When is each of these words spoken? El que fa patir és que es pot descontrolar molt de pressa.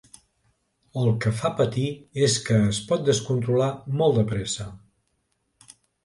El 1.01 1.09
que 1.25 1.33
fa 1.41 1.49
patir 1.59 1.83
és 2.27 2.37
que 2.47 2.57
es 2.69 2.79
pot 2.91 3.03
descontrolar 3.09 3.67
molt 3.99 4.17
de 4.21 4.23
pressa. 4.31 4.67